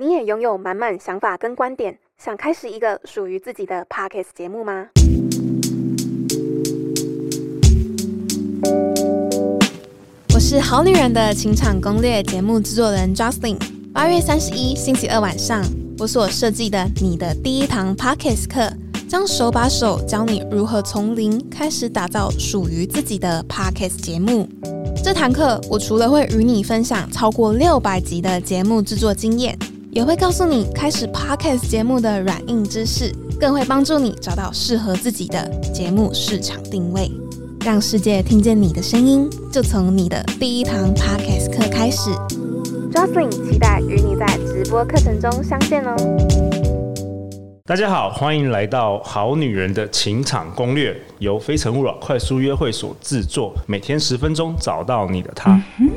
[0.00, 4.90] 你也拥有满满想法跟观点，想开始一个属于自己的 Podcast 节目吗？
[10.32, 13.56] 我是好女人的情场攻略节目制作人 Justin。
[13.92, 15.64] 八月三十一星期二晚上，
[15.98, 18.72] 我所设计的你的第一堂 Podcast 课，
[19.08, 24.48] 将手把手教你如何从零开始打造属于自己的 Podcast 节目。
[25.02, 29.58] 这堂课，我除了会与你分享超过六百集的节目制作经验，
[29.98, 37.10] 也会告诉你开始 Podcast 节目的软硬知识，更会帮助你找到适合自己的节目市场定位，
[37.64, 42.10] 让世界听见你的声音，就从你的第一堂 Podcast 课开始。
[42.92, 45.96] Jocelyn 期待与你在直播课程中相见哦。
[47.64, 55.60] 大家好，欢迎来到好女人的情场攻略，由非诚勿扰快速约会所制作，每天十分钟，找到你的他。
[55.80, 55.90] 嗯、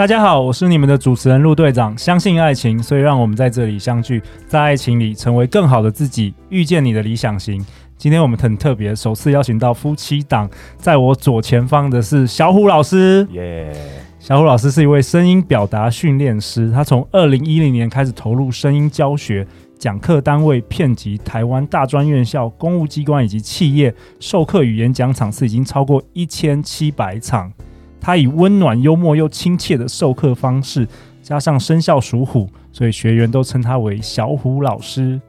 [0.00, 1.96] 大家好，我是你们的主持人陆队长。
[1.98, 7.62] 相信爱情，所以让我们在这里相聚，在爱情里成为更好的自己，遇见你的理想型。
[7.98, 13.70] 今天我们很特别，首次邀请到夫妻档，在我左前方的是小虎老师，耶。
[14.18, 19.46] 小虎老师是一位声音表达训练师，他从二零一零年开始投入声音教学，
[19.78, 27.52] 讲课单位遍及台湾大专院校、公务机关以及企业，授课与演讲场次已经超过一千七百场。
[28.00, 30.88] 他以温暖、幽默又亲切的授课方式，
[31.22, 35.20] 加上生肖属虎，所以学员都称他为小虎老师。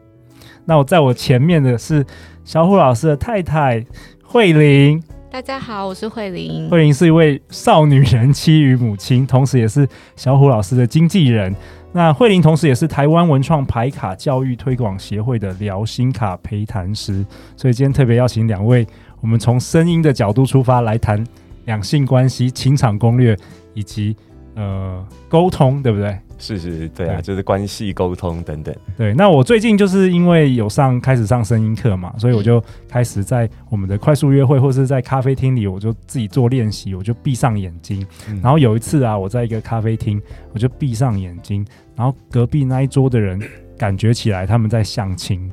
[0.65, 2.05] 那我在我前面的是
[2.45, 3.85] 小虎老师的太太
[4.23, 5.01] 慧玲。
[5.29, 6.69] 大家好，我是慧玲。
[6.69, 11.55] 慧玲是一位少女人妻与母亲，同时也是小虎老师的经纪人。
[11.93, 17.25] 那慧玲同时也是台湾文创牌卡教育推广协会的疗心卡陪谈师。
[17.55, 18.85] 所以今天特别邀请两位，
[19.19, 21.25] 我们从声音的角度出发来谈
[21.71, 23.37] 两性关系、情场攻略
[23.73, 24.13] 以及
[24.55, 26.17] 呃沟通，对不对？
[26.37, 28.75] 是是，对啊，对就是关系沟通等等。
[28.97, 38.05] 对，那我最近就是因为有上开始上声音课嘛，所以我就开始在我们的快速约会或是在咖啡厅里，我就自己做练习，我就闭上眼睛。
[38.27, 38.41] 嗯。
[38.43, 40.21] 然后有一次啊，我在一个咖啡厅，
[40.51, 41.65] 我就闭上眼睛，
[41.95, 43.39] 然后隔壁那一桌的人
[43.77, 45.49] 感觉起来他们在相亲。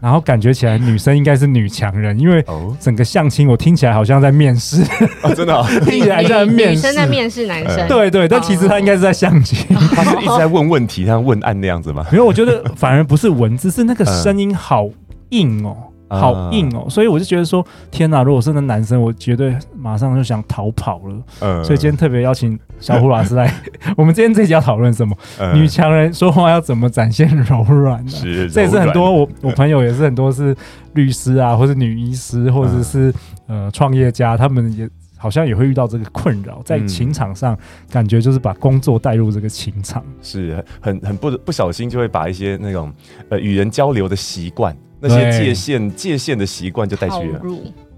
[0.00, 2.44] 然后感觉起来女生应该是女强人，因为
[2.80, 4.82] 整个相亲我听起来好像在面试，
[5.22, 9.58] 哦、真的、哦、 听起来在面试，女生在面试男生，对对，但其实他应该是在相亲，
[9.94, 12.06] 他是一直在问问题，像问案那样子吗？
[12.10, 14.88] 没有我觉得反而不是文字，是那个声音好
[15.30, 15.76] 硬哦。
[16.10, 18.22] 好硬哦，所以我就觉得说，天哪！
[18.24, 21.14] 如果是那男生，我绝对马上就想逃跑了。
[21.38, 23.52] 嗯，所以今天特别邀请小胡老师来。
[23.96, 25.16] 我们今天这集要讨论什么？
[25.54, 28.10] 女强人说话要怎么展现柔软呢？
[28.10, 30.54] 是，这也是很多我我朋友也是很多是
[30.94, 33.14] 律师啊，或是女医师，或者是
[33.46, 37.56] 呃创业家，他们也好像也会遇到这个困扰，在情场上
[37.88, 42.92] 感觉就是把工作带入这个情场，是很很不不小心就会把一些那种
[43.28, 44.76] 呃与人交流的习惯。
[45.00, 47.40] 那些界限界限的习惯就带去了，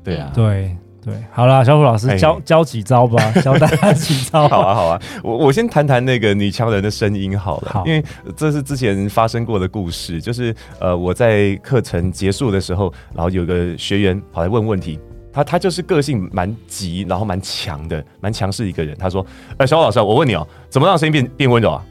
[0.05, 4.49] 对啊，对对，好啦，小虎老师教教几招吧， 教大家几招。
[4.49, 8.05] 好啊，好啊，我我先谈谈那个女强人的声音好了，好，因为
[8.37, 14.97] 这是之前发生过的故事，就是呃，我在课程结束的时候，然后有个学员跑来问问题，
[15.33, 18.97] 他他就是个性蛮急，然后蛮强的，蛮强势一个人。
[18.97, 19.27] 他说
[19.59, 21.85] ：“呃，小虎老师，我问你哦，怎么让声音变变温柔啊？”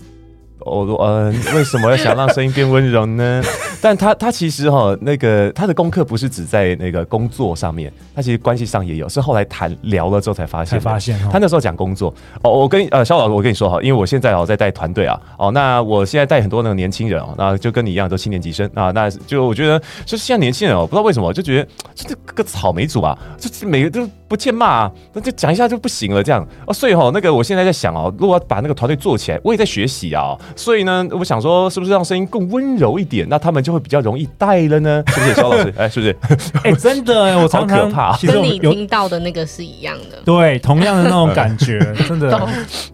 [0.66, 3.42] 我说嗯，为什么要想让声音变温柔呢？
[3.82, 10.80] 但他他其实哈，那个他的功课不是只在那个工作上面，他其实关系上也有，是后来谈聊了之后才发现。
[10.80, 12.14] 才发现他那时候讲工作
[12.44, 30.38] 哦，我跟呃肖老师，我跟你说哈，因为我现在哦在带团队啊，哦那我现在带很多那个年轻人哦，那就跟你一样都七年级生啊，那就我觉得就是现在年轻人哦，不知道为什么就觉得这个草莓组啊，就每个都不欠骂啊，那就讲一下就不行了这样哦，所以哈那个我现在在想哦，如果把那个团队做起来，我也在学习啊。
[30.56, 35.04] 所以呢，我想说，是不是让声音更温柔一点，那他们就会比较容易带了呢？
[35.08, 35.74] 是不是，肖老师？
[35.78, 36.18] 哎、欸，是不是？
[36.64, 38.16] 哎、欸，真的哎， 我常常怕。
[38.16, 41.78] 其实跟你听到的那个是一样的，对，同样的那种感觉，
[42.08, 42.48] 真的。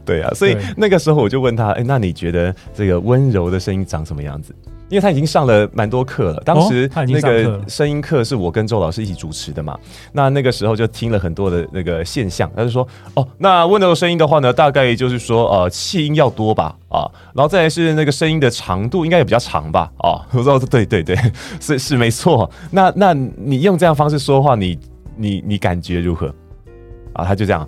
[0.04, 4.56] 对啊，所以那个时候我就问他，哎、欸，那你觉得这个温柔的声音长什么样子？
[4.90, 9.78] 因为他已经上了蛮多课了，当时那个声音课是我跟周老师一起主持的嘛，
[10.14, 21.16] 那那个时候就听了很多的那个现象，他就说，哦，那温柔声音的话呢，大概就是说，呃，气音要多吧，啊，然后再来是那个声音的长度应该也比较长吧，啊，我说对对对，
[21.60, 24.80] 是是没错，那那你用这样方式说话，你
[25.16, 26.34] 你你感觉如何？
[27.14, 27.68] 啊，他就这样。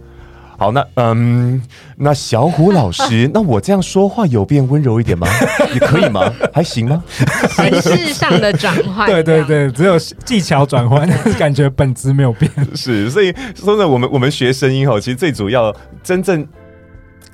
[0.59, 1.61] 好，那嗯，
[1.95, 5.25] 那小虎老师， 那我这样说话有变温柔一点吗？
[5.73, 6.21] 也可以吗？
[6.53, 7.01] 还行吗？
[7.49, 11.07] 形式上的转换， 对对对，只有技巧转换，
[11.39, 12.51] 感觉本质没有变。
[12.75, 15.73] 是，所以说呢，我们我们学声音吼，其实最主要
[16.03, 16.45] 真正。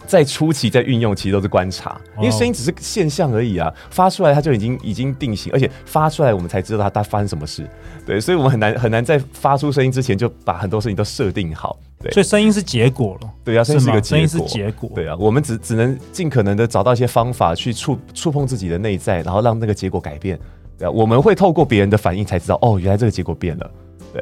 [0.08, 7.68] 在初期在运用，其实都是观察，因为声音只是现象而已啊，发出来它就已经已经定型，而且发出来我们才知道它它发生什么事，
[8.06, 20.40] 对，所以我们很难很难在发出声音之前就把很多事情都设定好，对，所以声音是结果了，对啊，声音是个结果，声音是结果，对啊，我们只只能尽可能的找到一些方法去触触碰自己的内在，然后让那个结果改变，
[20.78, 23.72] 对啊，我们会透过别人的反应才知道，哦，原来这个结果变了。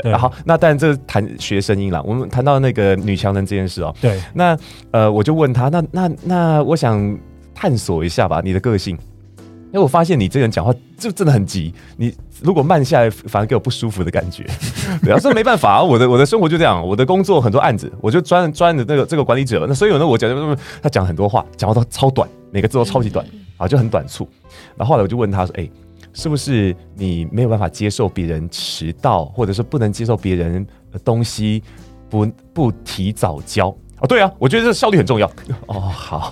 [0.02, 2.02] 对，然后那当然这谈学声音了。
[2.04, 4.58] 我们谈到那个女强人这件事哦，对，那
[4.92, 7.18] 呃我就问他，那那那我想
[7.54, 8.96] 探索一下吧，你的个性，
[9.38, 14.46] 因为我发现你这个人讲话就真的很急，你如果慢下来反而给我不舒服的感觉。
[15.04, 23.26] 对啊，这没办法啊，我的我的生活就这样，我的工作很多案子，我就专专的那个这个管理者，那所以呢我讲他讲很多话，讲话都超短，每个字都超级短
[23.58, 24.28] 啊，就很短促。
[24.76, 25.70] 然后后来我就问他说，哎。
[26.14, 31.62] 是不是你没有办法接受别人迟到，或者是不能接受别人的东西
[32.10, 33.68] 不不提早交？
[34.00, 35.30] 哦，对啊，我觉得这效率很重要。
[35.68, 36.32] 哦，好。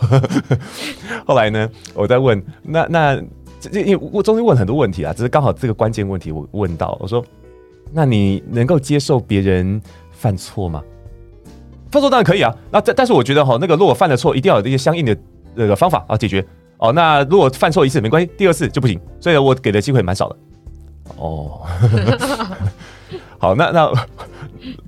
[1.25, 3.21] 后来呢，我在问，那那
[3.59, 7.23] 这因为我中间问很多问题啊，只是刚好这个关键问题我问到，我说，
[7.91, 9.81] 那你能够接受别人
[10.11, 10.83] 犯错吗？
[11.91, 15.17] 犯错当然可以啊，那但但是我觉得哈，那个如果犯了错，一定要有这些相应的
[15.55, 16.45] 那个方法啊解决。
[16.81, 20.37] 哦，那如果犯错一次没关系，第二次就不行，所以我给的机会蛮少的。
[21.17, 21.61] 哦，
[23.37, 23.93] 好，那那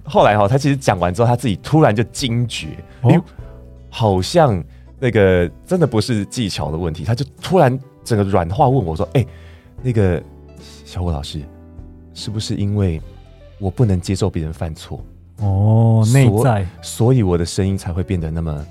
[0.04, 2.70] 后来哈，他其实讲完之后，他自己突然就惊觉，
[3.04, 3.24] 哎、哦，
[3.92, 4.64] 好像
[5.00, 9.24] 那个真的不是技巧的问题，他就突然整个软化问我说：“哎，
[9.84, 10.20] 那个
[10.84, 11.44] 小武老师，
[12.16, 13.00] 是不是因为
[13.60, 15.00] 我不能接受别人犯错？
[15.38, 18.66] 哦，内在，所以我的声音才会变得那么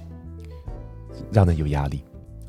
[1.31, 2.03] 让人有压力。”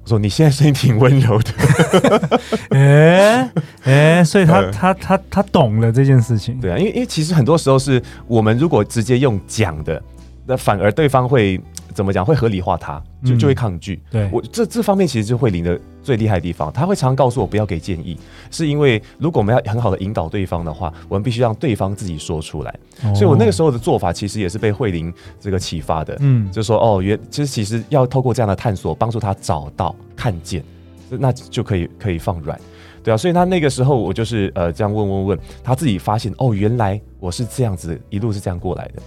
[0.04, 2.40] 我说：“你现在声音挺温柔的，
[2.72, 3.50] 哎
[3.84, 6.60] 哎，所以他他他他懂了这件事情。
[6.60, 10.02] 对啊，因为因为其实很多时候是我们如果直接用讲的，
[10.46, 11.60] 那反而对方会。”
[11.94, 14.02] 怎么讲会合理化他，就就会抗拒。
[14.12, 18.18] 嗯、对我这这方面其实是慧玲的最厉害的地方，他会常常告诉我不要给建议，
[18.52, 22.76] 是因为如果我们要很好的引导对方的话，我们必须让对方自己说出来。
[23.04, 26.18] 哦、所以我那个时候的做法其实也是被慧玲这个启发的。
[26.20, 30.64] 嗯，就说哦，原其实其实要透过这样的探索，帮助他找到看见，
[31.10, 32.60] 那就可以可以放软。
[33.04, 39.02] 对啊，所以他那个时候我就是呃这样问问问，他自己发现哦，原来我是这样子一路是这样过来的。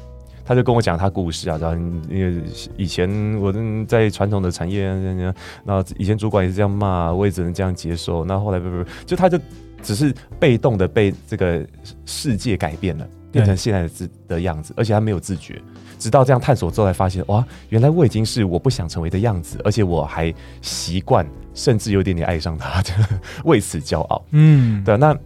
[0.46, 1.76] 他就跟我讲他故事啊，然后
[2.08, 2.40] 因为
[2.76, 3.52] 以前我
[3.88, 8.25] 在传统的产业，然后以前主管也是这样骂，我也只能这样接受。
[8.25, 9.37] 那后来不不不，就他就
[9.82, 11.66] 只是被动的被这个
[12.04, 15.60] 世界改变了，变成现在的自的样子，而且他没有自觉。
[15.98, 22.90] 直到这样探索之后，才发现哇，原来我已经是我不想成为的样子，而且我还习惯，甚至有点点爱上他的，
[23.44, 24.22] 为此骄傲。
[24.31, 24.96] 嗯，对。
[24.96, 25.16] 那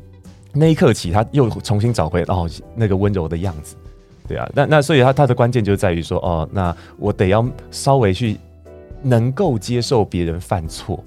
[0.52, 3.76] 那一刻起，他又重新找回哦那个温柔的样子。
[4.30, 8.36] 对啊，那那所以他他的关键就在于说，哦，那我得要稍微去
[9.02, 11.04] 能够接受别人犯错，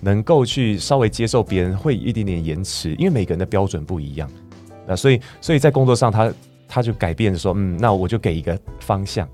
[0.00, 4.26] 能够去稍微接受别人会一点点延迟，因为每个人的标准不一样。
[4.86, 6.32] 那所以所以在工作上他，
[6.66, 9.28] 他就改变说，嗯，那我就给一个方向，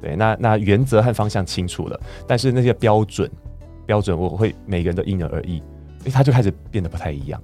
[0.00, 3.28] 对，那那原则和方向清楚了，但是那些标准
[3.84, 5.60] 标准我会每个人都因人而异，
[6.04, 7.42] 诶，他就开始变得不太一样。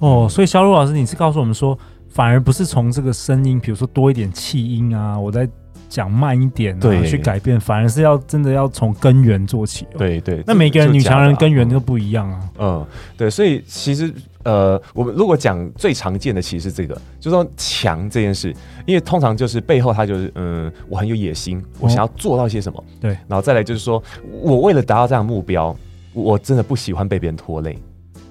[0.00, 1.78] 哦，所以肖璐老师，你是告诉我们说。
[2.10, 5.48] 反而不是从这个声音，比如说多一点气音啊，我再
[5.88, 9.98] 讲慢一点啊，对去改变，反而是要真的要从根源做起哦。
[9.98, 12.40] 对对，那每个人女强人根源都不一样啊。
[12.58, 18.54] 嗯，对，所以其实呃，我们如果讲最常见的，其实是这个，就是说强这件事，
[18.86, 22.78] 因为通常就是背后他就是嗯，我很有野心，我想要做到些什么。
[22.78, 24.02] 哦，对，然后再来就是说
[24.42, 25.76] 我为了达到这样的目标，
[26.12, 27.78] 我真的不喜欢被别人拖累。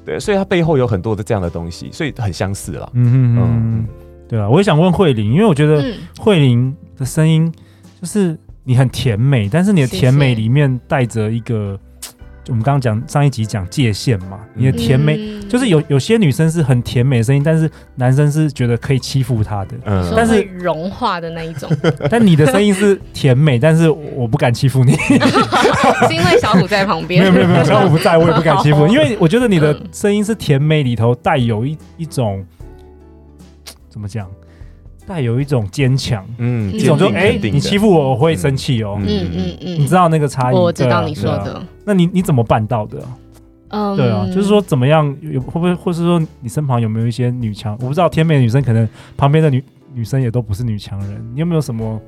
[0.09, 2.89] 对，所以它背后有很多的这样的东西，所以很相似了。
[2.93, 3.87] 嗯嗯嗯，
[4.27, 5.83] 对啊，我也想问慧玲，因为我觉得
[6.17, 7.51] 慧玲的声音
[8.01, 11.79] 就是你很甜美，但是你的甜美里面带着一个。
[12.49, 21.69] 我们刚刚讲上一集讲界限嘛，你的甜美、嗯、就是有有些女生是很甜美的声音，但是男生是觉得可以欺负她的，嗯，但是融化的那一种。
[22.09, 27.21] 但你的声音是甜美，但是我不敢欺负你， 是因为小虎在旁边。
[27.21, 32.43] 没有没有没有， 小虎不在，我也不敢欺负，因为我觉得你的声音是甜美里头带有一一种
[33.89, 34.27] 怎么讲？
[35.07, 40.55] 带有一种坚强，嗯，一种就哎，你欺负我，我会生气哦，嗯嗯嗯，你知道那个差异？
[40.55, 41.61] 我知道你说的。
[41.83, 43.01] 那你你怎么办到的？
[43.69, 47.73] 嗯，对啊，就是说怎么样有会不会，或是说你身旁有没有一些女强？
[47.81, 49.63] 我不知道天美的女生可能旁边的女女
[49.95, 51.99] 女生也都不是女强人，你有没有什么？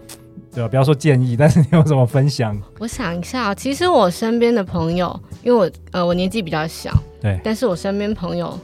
[0.53, 2.57] 对啊，不要说建议， 但是你有什么分享？
[2.79, 8.57] 我想一下，其实我身边的朋友，因为我呃我年纪比较小，对，但是我身边朋友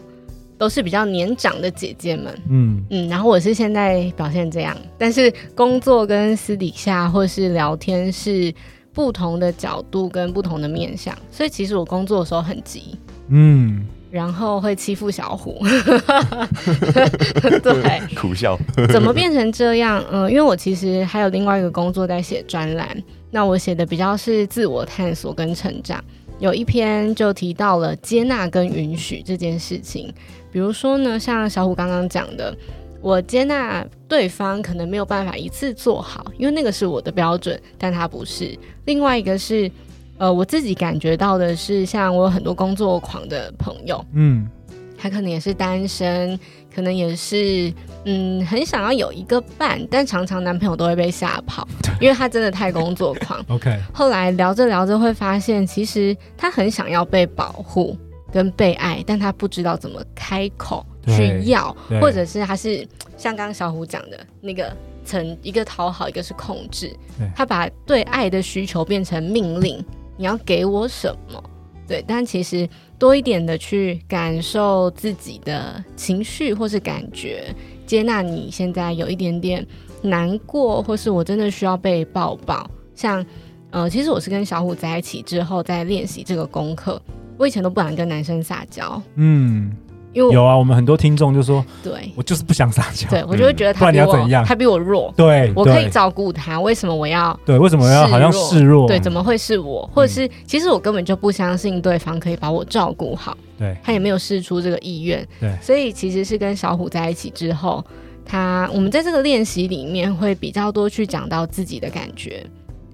[0.58, 8.54] 都是比较年长的姐姐们，嗯嗯，然后我是现在表现这样，但是工作跟私底下或是聊天是
[8.94, 12.98] 不同的角度跟不同的面向，所以其实我工作的时候很急，
[13.30, 13.86] 嗯。
[14.10, 15.62] 然后会欺负小虎，
[17.62, 18.58] 对，苦笑。
[18.90, 20.02] 怎么变成这样？
[20.10, 26.02] 嗯、呃，因为我其实还有另外一个工作在写专栏，那我写的比较是自我探索跟成长。
[26.40, 30.14] 有一篇就提到了接纳跟允许这件事情，
[30.52, 32.56] 比如说呢，像小虎刚刚讲的，
[33.02, 38.58] 我接纳对方可能没有办法一次做好，因为那个是我的标准，但他不是。
[38.86, 39.72] 另外一个是。
[40.20, 44.50] 呃，我自己感觉到的是，像我有很多工作狂的朋友，嗯，
[44.98, 46.40] 他可能也是单身，
[46.78, 47.74] 可能也是，
[48.06, 51.68] 嗯，很想要有一个伴，但常常男朋友都会被吓跑，
[52.00, 53.44] 因为他真的太工作狂。
[53.50, 57.98] OK，后来聊着聊着会发现，其实他很想要被保护
[58.32, 64.72] 跟被爱，但他不知道怎么开口去要，或者是他是像刚刚小虎讲的那个
[65.04, 66.96] 层，一个讨好，一个是控制，
[67.36, 69.84] 他把对爱的需求变成命令。
[70.16, 71.44] 你要给我什么？
[71.88, 72.68] 对，但其实
[73.00, 79.66] 多一点的去感受自己的情绪或是感觉，接纳你现在有一点点
[80.02, 82.70] 难过，或是我真的需要被抱抱。
[82.94, 83.26] 像，
[83.72, 87.02] 呃，其实我是跟小虎在一起之后，在练习这个功课。
[87.38, 89.72] 我以前都不敢跟男生撒娇，嗯。
[90.18, 91.92] 有啊，我们很多听众就说，对。
[92.16, 97.40] 我就是不想撒娇，对我就会觉得他比我、嗯、他比我弱，对，我可以照顾他，为什么我要？
[97.46, 98.88] 对，为什么要好像示弱？
[98.88, 99.88] 对，怎么会是我？
[99.94, 107.86] 或者是、嗯、其实我根本就不相信对方可以把我照顾好，对，他也没有试出这个意愿，对，所以其实是跟小虎在一起之后，
[108.26, 112.44] 他我们在这个练习里面会比较多去讲到自己的感觉，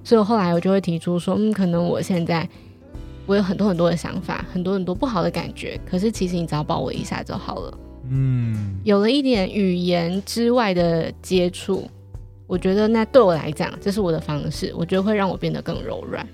[0.04, 2.48] 所以后来我就会提出说，嗯，可能我现在。
[3.26, 7.78] 我有很多很多的想法，很多很多不好的感觉，可是其实你只要抱我一下就好了。
[8.10, 11.90] 嗯，有了一点语言之外的接触，
[12.48, 16.28] 我觉得那对我来讲，这是我的方式，我觉得会让我变得更柔软。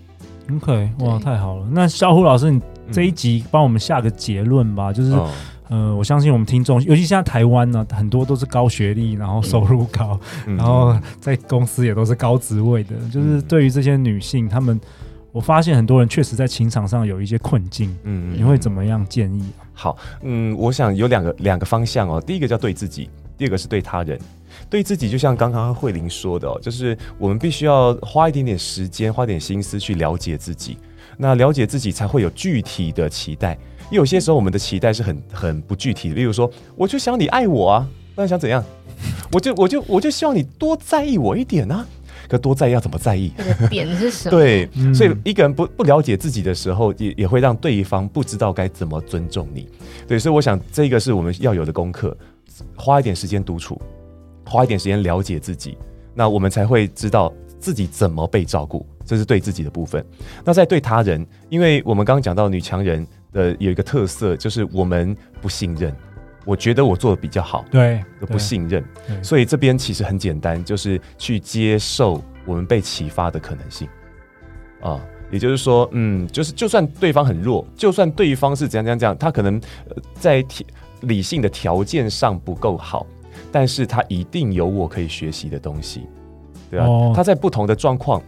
[0.52, 1.68] OK，哇，太好了！
[1.72, 2.60] 那小虎老师，你
[2.92, 5.30] 这一集帮我们下个结论吧，嗯、就是、哦，
[5.70, 14.82] 呃，我相信我们听众，尤其现在台湾呢，很多都是高学历，然后收入高，嗯、然后在公司也都是高职位的，嗯、就是对于这些女性，她们。
[15.32, 19.44] 我发现很多人确实在情场上有一些困境，嗯，你会怎么样建议？
[19.74, 22.20] 好，嗯，我想有两个两个方向哦。
[22.20, 24.20] 第一个叫对自己，第二个是对他人。
[24.70, 30.78] 对自己，就像刚刚慧玲说的哦，就是我们必须要花一点点时间，花点心思去了解自己。
[31.18, 33.58] 那了解自己才会有具体的期待。
[33.92, 38.64] 有些时候我们的期待是很很不具体的，例如说，我就想你爱我啊，那你想怎样？
[39.32, 41.86] 我就我就我就希望你多在意我一点啊。
[42.30, 43.34] 可多在意要怎么在意？
[43.70, 44.38] 点是什么？
[44.38, 49.68] 对，所以一个人不不了解自己的时候，也也会让对方不知道该怎么尊重你。
[50.08, 52.16] 对，所以我想这个是我们要有的功课，
[52.76, 53.82] 花一点时间独处，
[54.46, 55.78] 花一点时间了解自己，
[56.14, 58.86] 那我们才会知道自己怎么被照顾。
[59.04, 60.06] 这是对自己的部分。
[60.46, 65.92] 那在对他人，因为我们刚刚讲到女强人的有一个特色，就是我们不信任。
[66.50, 68.84] 我觉得我做的比较好，对，都不信任，
[69.22, 73.88] 所以这边其实很简单，就是去接受我们被启发的可能性。
[74.82, 79.62] 啊，也就是说，嗯，就是就算对方很弱，就算对方是怎样怎样怎样，他可能
[80.16, 80.44] 在
[81.02, 83.06] 理性的条件上不够好，
[83.52, 86.08] 但是他一定有我可以学习的东西，
[86.72, 86.88] 对吧？
[86.88, 88.20] 哦，他在不同的状况、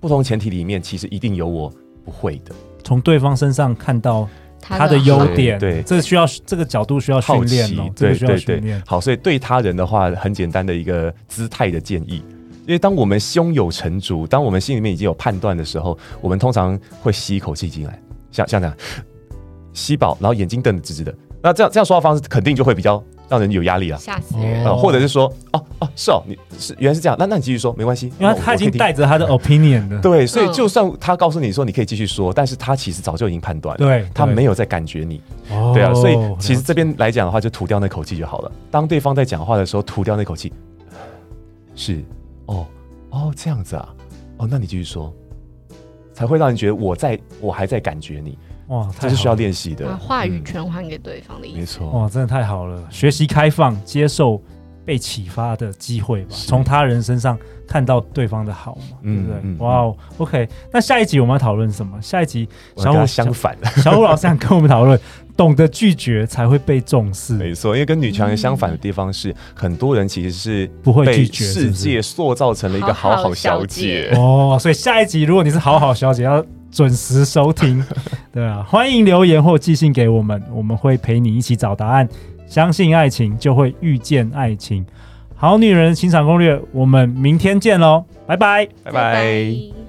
[0.00, 1.72] 不同前提里面，其实一定有我
[2.04, 4.28] 不会的，从对方身上看到。
[4.66, 8.82] 他的优点，对，这需要这个角度需要训练哦，这个需要训练。
[8.86, 12.24] 好，所以对他人的话，很简单的一个姿态的建议，
[12.66, 18.76] 因为当我们胸有成竹，当我们心里面已经有判断的时候，我们通常会吸一口气进来，像像这样
[19.72, 23.02] 吸饱，然后眼睛瞪得直直的，那这样这样说话方式肯定就会比较。
[23.28, 24.64] 让人有压力啊，吓死人！
[24.76, 35.20] 或者是说，哦哦，是哦，你是原来是这样，那那你继续说，没关系，因为他已经带着他的 opinion 的，对，所以就算他告诉你说你可以继续说，但是他其实早就已经判断了，对，他没有在感觉你，
[35.72, 38.52] 对啊，所以其实这边来讲的话，就吐掉那口气就好了。
[38.70, 40.52] 当对方在讲话的时候，吐掉那口气，
[41.74, 42.04] 是，
[42.46, 42.66] 哦
[43.10, 43.88] 哦，这样子啊，
[44.36, 45.12] 哦，那你继续说，
[46.12, 48.38] 才会让人觉得我在我还在感觉你。
[48.68, 51.58] 哇，这是需要练习的，把话语权还给对方的意思。
[51.58, 52.82] 没错，哇，真的太好了！
[52.90, 54.40] 学习开放、接受
[54.84, 59.56] 被启发的机会吧，从他人身上看到对方的好嘛，对不对？
[59.58, 62.00] 哇哦，OK，那下一集我们要讨论什么？
[62.00, 64.98] 下一集小虎相反，小虎老师想跟我们讨论，
[65.36, 67.34] 懂得拒绝才会被重视。
[67.34, 74.56] 没错，因为跟女强人相反的地方是，很多人其实是不会拒绝，世界塑造成了一个好好小姐 哦。
[74.60, 76.44] 所以下一集如果你是好好小姐，要
[76.74, 77.82] 准时收听，
[78.32, 82.08] 对啊，欢迎留言或寄信给我们，我们会陪你一起找答案。
[82.46, 84.84] 相信爱情，就会遇见爱情。
[85.36, 89.83] 好女人情场攻略，我们明天见喽，拜拜，拜拜。